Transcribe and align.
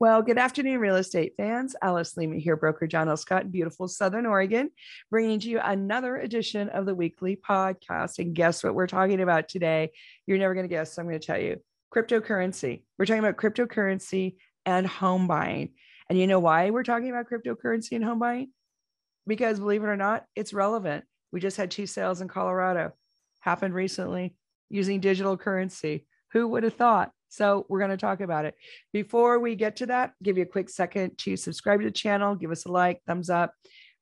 Well, 0.00 0.22
good 0.22 0.38
afternoon, 0.38 0.80
real 0.80 0.96
estate 0.96 1.34
fans. 1.36 1.76
Alice 1.82 2.16
Lima 2.16 2.36
here, 2.36 2.56
broker 2.56 2.86
John 2.86 3.10
L. 3.10 3.18
Scott 3.18 3.42
in 3.42 3.50
beautiful 3.50 3.86
Southern 3.86 4.24
Oregon, 4.24 4.70
bringing 5.10 5.38
to 5.40 5.48
you 5.50 5.60
another 5.62 6.16
edition 6.16 6.70
of 6.70 6.86
the 6.86 6.94
weekly 6.94 7.36
podcast. 7.36 8.18
And 8.18 8.34
guess 8.34 8.64
what 8.64 8.74
we're 8.74 8.86
talking 8.86 9.20
about 9.20 9.50
today? 9.50 9.90
You're 10.26 10.38
never 10.38 10.54
going 10.54 10.64
to 10.64 10.74
guess. 10.74 10.94
So 10.94 11.02
I'm 11.02 11.08
going 11.08 11.20
to 11.20 11.26
tell 11.26 11.38
you 11.38 11.60
cryptocurrency. 11.94 12.82
We're 12.98 13.04
talking 13.04 13.22
about 13.22 13.36
cryptocurrency 13.36 14.36
and 14.64 14.86
home 14.86 15.26
buying. 15.26 15.74
And 16.08 16.18
you 16.18 16.26
know 16.26 16.40
why 16.40 16.70
we're 16.70 16.82
talking 16.82 17.10
about 17.10 17.28
cryptocurrency 17.28 17.92
and 17.92 18.02
home 18.02 18.20
buying? 18.20 18.52
Because 19.26 19.60
believe 19.60 19.82
it 19.82 19.86
or 19.86 19.98
not, 19.98 20.24
it's 20.34 20.54
relevant. 20.54 21.04
We 21.30 21.40
just 21.40 21.58
had 21.58 21.70
two 21.70 21.86
sales 21.86 22.22
in 22.22 22.28
Colorado, 22.28 22.94
happened 23.40 23.74
recently 23.74 24.34
using 24.70 25.00
digital 25.00 25.36
currency. 25.36 26.06
Who 26.32 26.48
would 26.48 26.62
have 26.62 26.72
thought? 26.72 27.12
So 27.30 27.64
we're 27.68 27.78
going 27.78 27.92
to 27.92 27.96
talk 27.96 28.20
about 28.20 28.44
it. 28.44 28.54
Before 28.92 29.38
we 29.38 29.54
get 29.54 29.76
to 29.76 29.86
that, 29.86 30.12
give 30.22 30.36
you 30.36 30.42
a 30.42 30.46
quick 30.46 30.68
second 30.68 31.16
to 31.18 31.36
subscribe 31.36 31.80
to 31.80 31.86
the 31.86 31.92
channel, 31.92 32.34
give 32.34 32.50
us 32.50 32.66
a 32.66 32.72
like, 32.72 33.00
thumbs 33.06 33.30
up, 33.30 33.54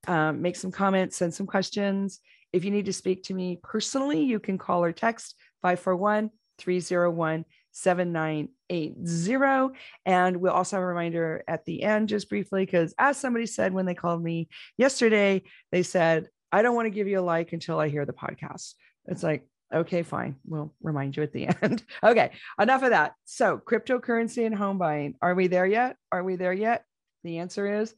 um, 0.07 0.41
make 0.41 0.55
some 0.55 0.71
comments, 0.71 1.17
send 1.17 1.33
some 1.33 1.47
questions. 1.47 2.19
If 2.51 2.65
you 2.65 2.71
need 2.71 2.85
to 2.85 2.93
speak 2.93 3.23
to 3.23 3.33
me 3.33 3.59
personally, 3.61 4.23
you 4.23 4.39
can 4.39 4.57
call 4.57 4.83
or 4.83 4.91
text 4.91 5.35
541 5.61 6.31
301 6.57 7.45
7980. 7.71 9.79
And 10.05 10.37
we'll 10.37 10.51
also 10.51 10.77
have 10.77 10.83
a 10.83 10.87
reminder 10.87 11.43
at 11.47 11.65
the 11.65 11.83
end, 11.83 12.09
just 12.09 12.29
briefly, 12.29 12.65
because 12.65 12.93
as 12.97 13.17
somebody 13.17 13.45
said 13.45 13.73
when 13.73 13.85
they 13.85 13.93
called 13.93 14.23
me 14.23 14.49
yesterday, 14.77 15.43
they 15.71 15.83
said, 15.83 16.29
I 16.51 16.63
don't 16.63 16.75
want 16.75 16.87
to 16.87 16.91
give 16.91 17.07
you 17.07 17.19
a 17.19 17.21
like 17.21 17.53
until 17.53 17.79
I 17.79 17.89
hear 17.89 18.05
the 18.05 18.13
podcast. 18.13 18.73
It's 19.05 19.23
like, 19.23 19.47
Okay, 19.73 20.01
fine. 20.03 20.35
We'll 20.45 20.73
remind 20.81 21.15
you 21.15 21.23
at 21.23 21.31
the 21.31 21.47
end. 21.61 21.83
okay, 22.03 22.31
enough 22.59 22.83
of 22.83 22.89
that. 22.89 23.13
So, 23.25 23.57
cryptocurrency 23.57 24.45
and 24.45 24.55
home 24.55 24.77
buying. 24.77 25.15
Are 25.21 25.35
we 25.35 25.47
there 25.47 25.65
yet? 25.65 25.97
Are 26.11 26.23
we 26.23 26.35
there 26.35 26.53
yet? 26.53 26.85
The 27.23 27.39
answer 27.39 27.81
is 27.81 27.93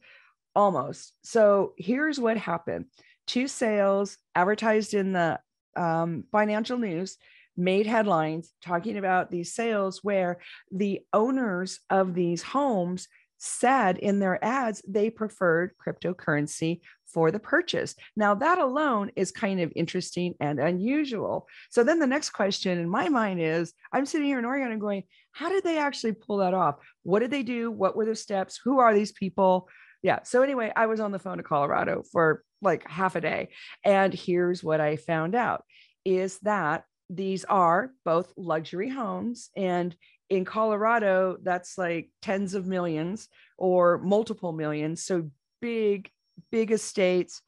almost. 0.54 1.14
So, 1.22 1.72
here's 1.78 2.20
what 2.20 2.36
happened 2.36 2.86
two 3.26 3.48
sales 3.48 4.18
advertised 4.34 4.94
in 4.94 5.12
the 5.12 5.38
um, 5.76 6.24
financial 6.32 6.76
news 6.76 7.16
made 7.56 7.86
headlines 7.86 8.52
talking 8.62 8.96
about 8.96 9.30
these 9.30 9.54
sales 9.54 10.02
where 10.02 10.38
the 10.70 11.00
owners 11.12 11.80
of 11.90 12.14
these 12.14 12.42
homes 12.42 13.08
said 13.44 13.98
in 13.98 14.20
their 14.20 14.42
ads 14.44 14.80
they 14.86 15.10
preferred 15.10 15.72
cryptocurrency 15.84 16.80
for 17.12 17.32
the 17.32 17.40
purchase. 17.40 17.96
Now, 18.16 18.34
that 18.36 18.58
alone 18.58 19.10
is 19.16 19.32
kind 19.32 19.60
of 19.60 19.72
interesting 19.74 20.34
and 20.38 20.60
unusual. 20.60 21.48
So, 21.68 21.82
then 21.82 21.98
the 21.98 22.06
next 22.06 22.30
question 22.30 22.78
in 22.78 22.88
my 22.88 23.08
mind 23.08 23.40
is 23.42 23.74
I'm 23.92 24.06
sitting 24.06 24.28
here 24.28 24.38
in 24.38 24.44
Oregon 24.44 24.70
and 24.70 24.80
going, 24.80 25.02
how 25.32 25.48
did 25.48 25.64
they 25.64 25.78
actually 25.78 26.12
pull 26.12 26.38
that 26.38 26.54
off? 26.54 26.76
What 27.02 27.18
did 27.18 27.32
they 27.32 27.42
do? 27.42 27.70
What 27.70 27.96
were 27.96 28.06
the 28.06 28.14
steps? 28.14 28.60
Who 28.64 28.78
are 28.78 28.94
these 28.94 29.12
people? 29.12 29.68
Yeah. 30.02 30.20
So, 30.22 30.42
anyway, 30.42 30.72
I 30.76 30.86
was 30.86 31.00
on 31.00 31.10
the 31.10 31.18
phone 31.18 31.38
to 31.38 31.42
Colorado 31.42 32.04
for 32.12 32.44
like 32.60 32.88
half 32.88 33.16
a 33.16 33.20
day. 33.20 33.48
And 33.84 34.14
here's 34.14 34.62
what 34.62 34.80
I 34.80 34.96
found 34.96 35.34
out 35.34 35.64
is 36.04 36.38
that 36.40 36.84
these 37.10 37.44
are 37.44 37.90
both 38.04 38.32
luxury 38.36 38.88
homes 38.88 39.50
and 39.56 39.94
in 40.32 40.46
Colorado, 40.46 41.36
that's 41.42 41.76
like 41.76 42.10
tens 42.22 42.54
of 42.54 42.66
millions 42.66 43.28
or 43.58 43.98
multiple 43.98 44.52
millions. 44.52 45.02
So 45.02 45.30
big 45.60 46.10
big 46.50 46.72
estates, 46.72 47.42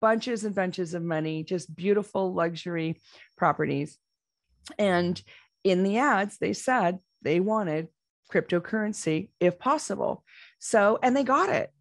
bunches 0.00 0.44
and 0.44 0.54
bunches 0.54 0.94
of 0.94 1.02
money, 1.02 1.42
just 1.42 1.74
beautiful 1.74 2.32
luxury 2.32 3.00
properties. 3.36 3.98
And 4.78 5.20
in 5.64 5.82
the 5.82 5.98
ads, 5.98 6.38
they 6.38 6.52
said 6.52 7.00
they 7.22 7.40
wanted 7.40 7.88
cryptocurrency 8.32 9.30
if 9.40 9.58
possible. 9.58 10.24
So, 10.60 11.00
and 11.02 11.16
they 11.16 11.24
got 11.24 11.48
it. 11.48 11.72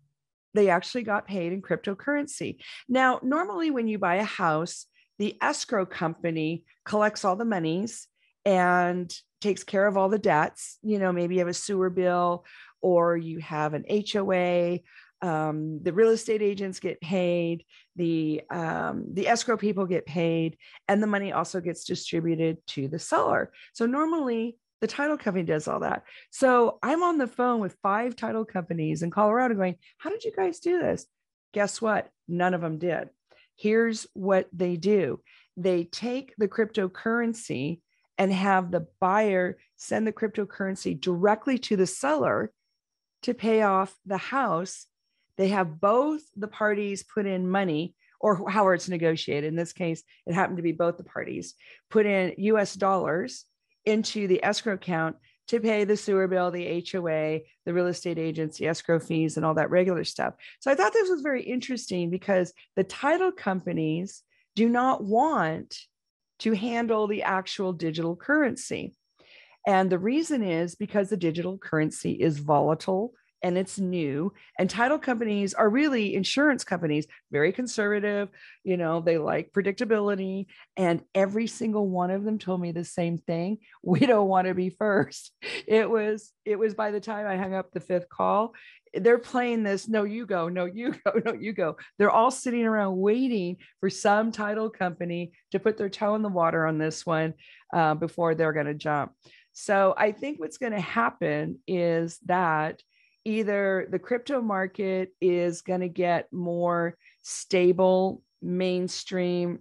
They 0.55 0.69
actually 0.69 1.03
got 1.03 1.27
paid 1.27 1.53
in 1.53 1.61
cryptocurrency. 1.61 2.57
Now, 2.89 3.19
normally 3.21 3.69
when 3.69 3.87
you 3.87 3.99
buy 3.99 4.15
a 4.15 4.23
house, 4.23 4.87
the 5.19 5.37
escrow 5.39 5.85
company 5.85 6.63
collects 6.83 7.23
all 7.23 7.35
the 7.35 7.45
monies 7.45 8.07
and 8.43 9.15
takes 9.41 9.63
care 9.63 9.87
of 9.87 9.97
all 9.97 10.09
the 10.09 10.19
debts. 10.19 10.77
You 10.81 10.99
know, 10.99 11.11
maybe 11.11 11.35
you 11.35 11.39
have 11.39 11.47
a 11.47 11.53
sewer 11.53 11.89
bill 11.89 12.45
or 12.81 13.17
you 13.17 13.39
have 13.39 13.73
an 13.73 13.85
HOA 13.89 14.79
um, 15.21 15.81
the 15.83 15.93
real 15.93 16.09
estate 16.09 16.41
agents 16.41 16.79
get 16.79 16.99
paid, 16.99 17.65
the 17.95 18.41
um, 18.49 19.05
the 19.13 19.27
escrow 19.27 19.55
people 19.55 19.85
get 19.85 20.05
paid, 20.05 20.57
and 20.87 21.01
the 21.01 21.07
money 21.07 21.31
also 21.31 21.61
gets 21.61 21.83
distributed 21.83 22.57
to 22.67 22.87
the 22.87 22.99
seller. 22.99 23.51
So 23.73 23.85
normally 23.85 24.57
the 24.79 24.87
title 24.87 25.17
company 25.17 25.45
does 25.45 25.67
all 25.67 25.81
that. 25.81 26.03
So 26.31 26.79
I'm 26.81 27.03
on 27.03 27.19
the 27.19 27.27
phone 27.27 27.59
with 27.59 27.77
five 27.83 28.15
title 28.15 28.45
companies 28.45 29.03
in 29.03 29.11
Colorado 29.11 29.53
going, 29.53 29.75
How 29.99 30.09
did 30.09 30.23
you 30.23 30.31
guys 30.35 30.59
do 30.59 30.79
this? 30.79 31.05
Guess 31.53 31.81
what? 31.81 32.09
None 32.27 32.55
of 32.55 32.61
them 32.61 32.79
did. 32.79 33.09
Here's 33.55 34.07
what 34.13 34.47
they 34.51 34.75
do 34.75 35.21
they 35.55 35.83
take 35.83 36.33
the 36.37 36.47
cryptocurrency 36.47 37.81
and 38.21 38.31
have 38.31 38.69
the 38.69 38.85
buyer 38.99 39.57
send 39.77 40.05
the 40.05 40.13
cryptocurrency 40.13 40.99
directly 40.99 41.57
to 41.57 41.75
the 41.75 41.87
seller 41.87 42.51
to 43.23 43.33
pay 43.33 43.63
off 43.63 43.97
the 44.05 44.17
house 44.17 44.85
they 45.37 45.47
have 45.47 45.81
both 45.81 46.21
the 46.35 46.47
parties 46.47 47.01
put 47.01 47.25
in 47.25 47.49
money 47.49 47.95
or 48.19 48.47
how 48.47 48.69
it's 48.69 48.87
negotiated. 48.87 49.47
In 49.47 49.55
this 49.55 49.73
case, 49.73 50.03
it 50.27 50.35
happened 50.35 50.57
to 50.57 50.61
be 50.61 50.71
both 50.71 50.97
the 50.97 51.03
parties 51.03 51.55
put 51.89 52.05
in 52.05 52.35
US 52.37 52.75
dollars 52.75 53.45
into 53.83 54.27
the 54.27 54.43
escrow 54.43 54.75
account 54.75 55.15
to 55.47 55.59
pay 55.59 55.83
the 55.83 55.97
sewer 55.97 56.27
bill, 56.27 56.51
the 56.51 56.85
HOA, 56.91 57.39
the 57.65 57.73
real 57.73 57.87
estate 57.87 58.19
agency, 58.19 58.67
escrow 58.67 58.99
fees, 58.99 59.35
and 59.35 59.43
all 59.43 59.55
that 59.55 59.71
regular 59.71 60.03
stuff. 60.03 60.35
So 60.59 60.69
I 60.69 60.75
thought 60.75 60.93
this 60.93 61.09
was 61.09 61.23
very 61.23 61.41
interesting 61.41 62.11
because 62.11 62.53
the 62.75 62.83
title 62.83 63.31
companies 63.31 64.21
do 64.55 64.69
not 64.69 65.03
want 65.03 65.75
to 66.41 66.53
handle 66.53 67.07
the 67.07 67.23
actual 67.23 67.73
digital 67.73 68.15
currency. 68.15 68.93
And 69.67 69.89
the 69.89 69.99
reason 69.99 70.43
is 70.43 70.75
because 70.75 71.09
the 71.09 71.17
digital 71.17 71.57
currency 71.57 72.13
is 72.13 72.39
volatile 72.39 73.13
and 73.43 73.57
it's 73.57 73.79
new 73.79 74.31
and 74.59 74.69
title 74.69 74.99
companies 74.99 75.53
are 75.53 75.69
really 75.69 76.15
insurance 76.15 76.63
companies 76.63 77.07
very 77.31 77.51
conservative 77.51 78.29
you 78.63 78.77
know 78.77 79.01
they 79.01 79.17
like 79.17 79.51
predictability 79.51 80.45
and 80.77 81.01
every 81.15 81.47
single 81.47 81.87
one 81.87 82.11
of 82.11 82.23
them 82.23 82.37
told 82.37 82.61
me 82.61 82.71
the 82.71 82.85
same 82.85 83.17
thing 83.17 83.57
we 83.83 83.99
don't 83.99 84.27
want 84.27 84.47
to 84.47 84.53
be 84.53 84.69
first. 84.69 85.31
It 85.67 85.89
was 85.89 86.31
it 86.45 86.57
was 86.57 86.73
by 86.73 86.91
the 86.91 86.99
time 86.99 87.27
i 87.27 87.37
hung 87.37 87.53
up 87.53 87.71
the 87.71 87.79
fifth 87.79 88.09
call 88.09 88.53
they're 88.93 89.17
playing 89.17 89.63
this 89.63 89.87
no 89.87 90.03
you 90.03 90.25
go 90.25 90.49
no 90.49 90.65
you 90.65 90.93
go 91.05 91.13
no 91.25 91.33
you 91.33 91.53
go. 91.53 91.77
They're 91.97 92.11
all 92.11 92.31
sitting 92.31 92.65
around 92.65 92.97
waiting 92.97 93.57
for 93.79 93.89
some 93.89 94.31
title 94.31 94.69
company 94.69 95.31
to 95.51 95.59
put 95.59 95.77
their 95.77 95.89
toe 95.89 96.15
in 96.15 96.21
the 96.21 96.29
water 96.29 96.65
on 96.65 96.77
this 96.77 97.05
one 97.05 97.33
uh, 97.73 97.95
before 97.95 98.35
they're 98.35 98.53
going 98.53 98.65
to 98.65 98.73
jump. 98.73 99.13
So 99.53 99.93
i 99.97 100.11
think 100.11 100.39
what's 100.39 100.57
going 100.57 100.73
to 100.73 100.81
happen 100.81 101.59
is 101.67 102.17
that 102.25 102.81
either 103.25 103.87
the 103.89 103.99
crypto 103.99 104.41
market 104.41 105.13
is 105.21 105.61
going 105.61 105.81
to 105.81 105.89
get 105.89 106.31
more 106.31 106.97
stable, 107.21 108.21
mainstream, 108.41 109.59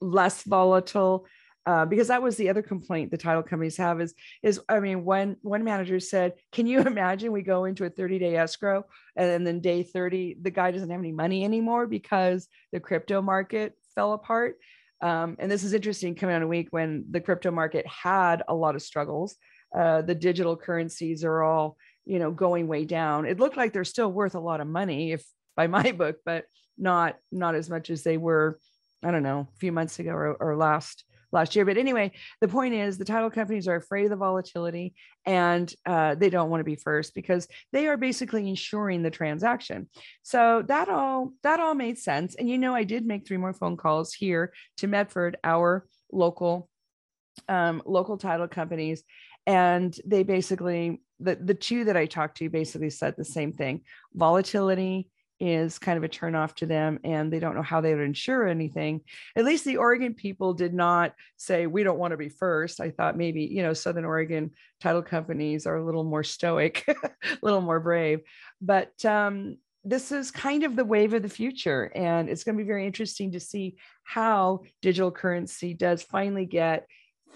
less 0.00 0.42
volatile. 0.42 1.26
Uh, 1.66 1.84
because 1.84 2.06
that 2.06 2.22
was 2.22 2.36
the 2.36 2.48
other 2.48 2.62
complaint 2.62 3.10
the 3.10 3.18
title 3.18 3.42
companies 3.42 3.76
have 3.76 4.00
is 4.00 4.14
is 4.40 4.60
I 4.68 4.78
mean 4.78 5.04
when 5.04 5.36
one 5.42 5.64
manager 5.64 5.98
said, 5.98 6.34
"Can 6.52 6.66
you 6.68 6.80
imagine 6.86 7.32
we 7.32 7.42
go 7.42 7.64
into 7.64 7.84
a 7.84 7.90
30 7.90 8.20
day 8.20 8.36
escrow 8.36 8.84
and 9.16 9.44
then 9.44 9.60
day 9.60 9.82
30 9.82 10.36
the 10.42 10.50
guy 10.52 10.70
doesn't 10.70 10.90
have 10.90 11.00
any 11.00 11.10
money 11.10 11.44
anymore 11.44 11.88
because 11.88 12.46
the 12.72 12.78
crypto 12.78 13.20
market 13.20 13.74
fell 13.96 14.12
apart." 14.12 14.58
Um, 15.00 15.36
and 15.38 15.50
this 15.50 15.64
is 15.64 15.74
interesting 15.74 16.14
coming 16.14 16.36
on 16.36 16.42
a 16.42 16.46
week 16.46 16.68
when 16.70 17.04
the 17.10 17.20
crypto 17.20 17.50
market 17.50 17.86
had 17.86 18.42
a 18.48 18.54
lot 18.54 18.76
of 18.76 18.82
struggles. 18.82 19.36
Uh, 19.76 20.02
the 20.02 20.14
digital 20.14 20.56
currencies 20.56 21.24
are 21.24 21.42
all 21.42 21.76
you 22.06 22.18
know 22.18 22.30
going 22.30 22.68
way 22.68 22.84
down. 22.84 23.26
It 23.26 23.38
looked 23.38 23.56
like 23.56 23.72
they're 23.72 23.84
still 23.84 24.10
worth 24.10 24.34
a 24.34 24.40
lot 24.40 24.60
of 24.60 24.66
money 24.66 25.12
if 25.12 25.24
by 25.56 25.66
my 25.66 25.92
book 25.98 26.16
but 26.24 26.44
not 26.78 27.16
not 27.32 27.54
as 27.54 27.68
much 27.68 27.90
as 27.90 28.02
they 28.02 28.18
were 28.18 28.58
i 29.02 29.10
don't 29.10 29.22
know 29.22 29.48
a 29.50 29.58
few 29.58 29.72
months 29.72 29.98
ago 29.98 30.10
or, 30.10 30.34
or 30.34 30.56
last 30.56 31.04
last 31.32 31.56
year. 31.56 31.64
But 31.64 31.76
anyway 31.76 32.12
the 32.40 32.48
point 32.48 32.72
is 32.72 32.96
the 32.96 33.04
title 33.04 33.30
companies 33.30 33.66
are 33.68 33.76
afraid 33.76 34.04
of 34.04 34.10
the 34.10 34.16
volatility 34.16 34.94
and 35.26 35.72
uh, 35.84 36.14
they 36.14 36.30
don't 36.30 36.50
want 36.50 36.60
to 36.60 36.64
be 36.64 36.76
first 36.76 37.14
because 37.14 37.48
they 37.72 37.88
are 37.88 37.96
basically 37.96 38.48
insuring 38.48 39.02
the 39.02 39.10
transaction. 39.10 39.88
So 40.22 40.62
that 40.68 40.88
all 40.88 41.32
that 41.42 41.60
all 41.60 41.74
made 41.74 41.98
sense. 41.98 42.36
And 42.36 42.48
you 42.48 42.58
know 42.58 42.74
i 42.74 42.84
did 42.84 43.04
make 43.04 43.26
three 43.26 43.36
more 43.36 43.52
phone 43.52 43.76
calls 43.76 44.14
here 44.14 44.52
to 44.78 44.86
medford 44.86 45.36
our 45.42 45.86
local 46.12 46.68
um, 47.48 47.82
local 47.84 48.16
title 48.16 48.48
companies 48.48 49.02
and 49.46 49.98
they 50.04 50.22
basically 50.22 51.00
the, 51.20 51.36
the 51.36 51.54
two 51.54 51.84
that 51.84 51.96
i 51.96 52.06
talked 52.06 52.36
to 52.36 52.50
basically 52.50 52.90
said 52.90 53.14
the 53.16 53.24
same 53.24 53.52
thing 53.52 53.82
volatility 54.14 55.08
is 55.38 55.78
kind 55.78 55.98
of 55.98 56.04
a 56.04 56.08
turnoff 56.08 56.54
to 56.54 56.66
them 56.66 56.98
and 57.04 57.32
they 57.32 57.38
don't 57.38 57.54
know 57.54 57.62
how 57.62 57.80
they 57.80 57.94
would 57.94 58.04
insure 58.04 58.46
anything. 58.46 59.02
At 59.36 59.44
least 59.44 59.64
the 59.64 59.76
Oregon 59.76 60.14
people 60.14 60.54
did 60.54 60.72
not 60.72 61.12
say, 61.36 61.66
we 61.66 61.82
don't 61.82 61.98
want 61.98 62.12
to 62.12 62.16
be 62.16 62.28
first. 62.28 62.80
I 62.80 62.90
thought 62.90 63.16
maybe, 63.18 63.42
you 63.42 63.62
know, 63.62 63.74
Southern 63.74 64.04
Oregon 64.04 64.52
title 64.80 65.02
companies 65.02 65.66
are 65.66 65.76
a 65.76 65.84
little 65.84 66.04
more 66.04 66.24
stoic, 66.24 66.84
a 66.88 67.38
little 67.42 67.60
more 67.60 67.80
brave. 67.80 68.20
But 68.60 69.04
um, 69.04 69.58
this 69.84 70.10
is 70.10 70.30
kind 70.30 70.64
of 70.64 70.74
the 70.74 70.84
wave 70.84 71.12
of 71.12 71.22
the 71.22 71.28
future. 71.28 71.92
And 71.94 72.28
it's 72.28 72.44
going 72.44 72.56
to 72.56 72.62
be 72.62 72.68
very 72.68 72.86
interesting 72.86 73.32
to 73.32 73.40
see 73.40 73.76
how 74.04 74.62
digital 74.80 75.10
currency 75.10 75.74
does 75.74 76.02
finally 76.02 76.46
get 76.46 76.86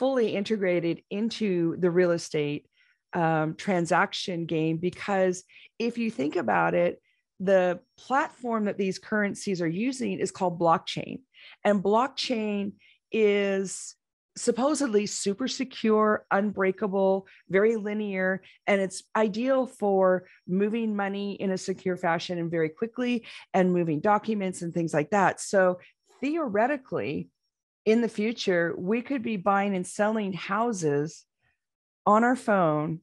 fully 0.01 0.35
integrated 0.35 1.03
into 1.11 1.77
the 1.79 1.91
real 1.91 2.13
estate 2.13 2.67
um, 3.13 3.55
transaction 3.55 4.47
game. 4.47 4.79
Because 4.79 5.45
if 5.79 5.99
you 5.99 6.11
think 6.11 6.37
about 6.37 6.75
it, 6.75 7.03
the 7.39 7.81
platform 7.99 8.65
that 8.65 8.79
these 8.79 8.99
currencies 8.99 9.61
are 9.61 9.69
using 9.69 10.19
is 10.19 10.31
called 10.31 10.59
blockchain. 10.59 11.21
And 11.65 11.83
blockchain 11.83 12.73
is 13.13 13.95
supposedly 14.39 15.05
super 15.05 15.47
secure, 15.47 16.25
unbreakable, 16.31 17.27
very 17.51 17.77
linear, 17.77 18.41
and 18.67 18.81
it's 18.81 19.03
ideal 19.15 19.67
for 19.67 20.25
moving 20.49 20.97
money 20.97 21.35
in 21.35 21.51
a 21.51 21.59
secure 21.59 21.99
fashion 21.99 22.39
and 22.39 22.51
very 22.51 22.71
quickly 22.71 23.27
and 23.53 23.71
moving 23.71 24.01
documents 24.01 24.63
and 24.63 24.73
things 24.73 24.95
like 24.95 25.11
that. 25.11 25.41
So 25.41 25.79
theoretically, 26.23 27.29
in 27.85 28.01
the 28.01 28.09
future, 28.09 28.75
we 28.77 29.03
could 29.03 29.23
be 29.23 29.37
buying 29.37 29.75
and 29.75 29.87
selling 29.87 30.33
houses 30.33 31.25
on 32.07 32.25
our 32.25 32.37
phone 32.37 33.01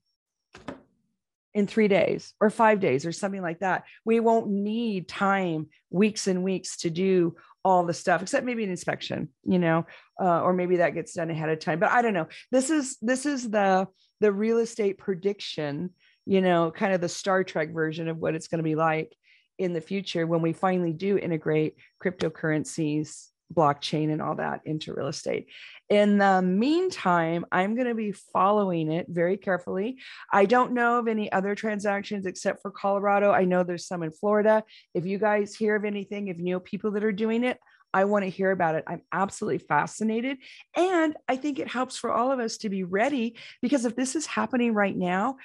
in 1.54 1.66
three 1.66 1.88
days 1.88 2.34
or 2.40 2.50
five 2.50 2.80
days 2.80 3.06
or 3.06 3.12
something 3.12 3.42
like 3.42 3.60
that. 3.60 3.84
We 4.06 4.20
won't 4.20 4.48
need 4.50 5.08
time, 5.08 5.68
weeks 5.90 6.28
and 6.28 6.44
weeks 6.44 6.78
to 6.78 6.90
do 6.90 7.36
all 7.66 7.84
the 7.84 7.94
stuff, 7.94 8.22
except 8.22 8.46
maybe 8.46 8.64
an 8.64 8.70
inspection, 8.70 9.30
you 9.44 9.60
know, 9.60 9.86
uh, 10.22 10.42
or 10.42 10.54
maybe 10.54 10.78
that 10.78 10.94
gets 10.94 11.14
done 11.14 11.32
ahead 11.32 11.50
of 11.50 11.60
time. 11.60 11.80
But 11.80 11.92
I 11.92 12.02
don't 12.02 12.14
know. 12.14 12.28
This 12.52 12.70
is 12.70 12.98
this 13.02 13.26
is 13.26 13.50
the 13.50 13.88
the 14.20 14.32
real 14.32 14.60
estate 14.60 14.98
prediction, 14.98 15.90
you 16.26 16.42
know, 16.42 16.72
kind 16.72 16.94
of 16.94 17.02
the 17.02 17.10
Star 17.10 17.44
Trek 17.44 17.74
version 17.74 18.08
of 18.08 18.18
what 18.18 18.36
it's 18.36 18.48
going 18.48 18.60
to 18.60 18.64
be 18.64 18.76
like 18.76 19.16
in 19.58 19.74
the 19.74 19.82
future 19.82 20.28
when 20.28 20.42
we 20.42 20.54
finally 20.54 20.94
do 20.94 21.18
integrate 21.18 21.76
cryptocurrencies 22.04 23.30
blockchain 23.54 24.12
and 24.12 24.22
all 24.22 24.36
that 24.36 24.62
into 24.66 24.94
real 24.94 25.08
estate. 25.08 25.48
In 25.90 26.18
the 26.18 26.42
meantime, 26.42 27.46
I'm 27.52 27.76
going 27.76 27.88
to 27.88 27.96
be 27.96 28.12
following 28.12 28.92
it 28.92 29.08
very 29.10 29.38
carefully. 29.38 30.00
I 30.32 30.46
don't 30.46 30.74
know 30.74 31.00
of 31.00 31.08
any 31.08 31.32
other 31.32 31.56
transactions 31.56 32.26
except 32.26 32.62
for 32.62 32.72
Colorado. 32.72 33.32
I 33.32 33.46
know 33.46 33.64
there's 33.64 33.88
some 33.88 34.04
in 34.04 34.12
Florida. 34.12 34.64
If 34.94 35.06
you 35.06 35.18
guys 35.18 35.56
hear 35.56 35.76
of 35.76 35.86
anything, 35.86 36.28
if 36.28 36.38
you 36.38 36.54
know 36.54 36.60
people 36.60 36.92
that 36.92 37.04
are 37.04 37.14
doing 37.14 37.44
it, 37.44 37.58
I 37.94 38.04
want 38.04 38.26
to 38.26 38.30
hear 38.30 38.52
about 38.52 38.76
it. 38.76 38.84
I'm 38.86 39.02
absolutely 39.12 39.60
fascinated. 39.60 40.38
And 40.76 41.16
I 41.28 41.38
think 41.38 41.58
it 41.58 41.70
helps 41.70 41.98
for 41.98 42.12
all 42.12 42.32
of 42.32 42.40
us 42.40 42.58
to 42.58 42.70
be 42.70 42.84
ready 42.84 43.38
because 43.62 43.86
if 43.86 43.96
this 43.96 44.16
is 44.16 44.26
happening 44.26 44.74
right 44.74 44.96
now, 44.96 45.38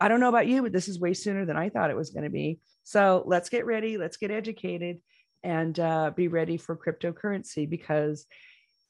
I 0.00 0.08
don't 0.08 0.20
know 0.20 0.28
about 0.28 0.48
you, 0.48 0.62
but 0.62 0.72
this 0.72 0.88
is 0.88 0.98
way 0.98 1.14
sooner 1.14 1.44
than 1.44 1.56
I 1.56 1.68
thought 1.68 1.90
it 1.90 1.96
was 1.96 2.10
going 2.10 2.24
to 2.24 2.30
be. 2.30 2.58
So 2.82 3.22
let's 3.26 3.50
get 3.50 3.66
ready. 3.66 3.98
Let's 3.98 4.16
get 4.16 4.30
educated 4.30 4.98
and 5.42 5.78
uh, 5.78 6.10
be 6.14 6.28
ready 6.28 6.56
for 6.56 6.76
cryptocurrency 6.76 7.68
because 7.68 8.26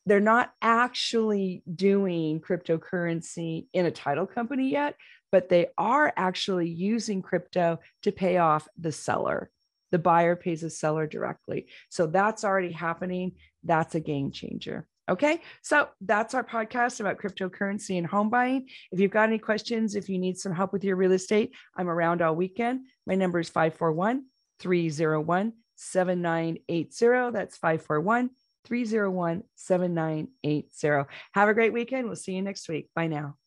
they're 0.06 0.20
not 0.20 0.52
actually 0.62 1.62
doing 1.72 2.40
cryptocurrency 2.40 3.66
in 3.72 3.86
a 3.86 3.90
title 3.90 4.26
company 4.26 4.70
yet, 4.70 4.96
but 5.30 5.48
they 5.48 5.68
are 5.78 6.12
actually 6.16 6.68
using 6.68 7.22
crypto 7.22 7.78
to 8.02 8.12
pay 8.12 8.38
off 8.38 8.66
the 8.78 8.92
seller. 8.92 9.50
The 9.92 9.98
buyer 9.98 10.36
pays 10.36 10.62
the 10.62 10.70
seller 10.70 11.06
directly. 11.06 11.66
So 11.90 12.06
that's 12.06 12.44
already 12.44 12.72
happening. 12.72 13.32
That's 13.64 13.94
a 13.94 14.00
game 14.00 14.30
changer. 14.30 14.86
Okay, 15.08 15.40
so 15.60 15.88
that's 16.00 16.34
our 16.34 16.44
podcast 16.44 17.00
about 17.00 17.18
cryptocurrency 17.18 17.98
and 17.98 18.06
home 18.06 18.30
buying. 18.30 18.68
If 18.92 19.00
you've 19.00 19.10
got 19.10 19.28
any 19.28 19.38
questions, 19.38 19.96
if 19.96 20.08
you 20.08 20.18
need 20.18 20.38
some 20.38 20.54
help 20.54 20.72
with 20.72 20.84
your 20.84 20.94
real 20.94 21.10
estate, 21.12 21.52
I'm 21.76 21.88
around 21.88 22.22
all 22.22 22.36
weekend. 22.36 22.86
My 23.06 23.16
number 23.16 23.40
is 23.40 23.48
541 23.48 24.24
301 24.60 25.52
7980. 25.80 27.32
That's 27.32 27.56
541 27.56 28.30
301 28.64 29.44
7980. 29.54 31.08
Have 31.32 31.48
a 31.48 31.54
great 31.54 31.72
weekend. 31.72 32.06
We'll 32.06 32.16
see 32.16 32.34
you 32.34 32.42
next 32.42 32.68
week. 32.68 32.90
Bye 32.94 33.06
now. 33.06 33.40